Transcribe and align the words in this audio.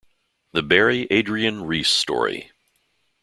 The 0.53 0.63
Barry 0.63 1.05
Adrian 1.11 1.63
Reese 1.63 1.91
Story. 1.91 2.51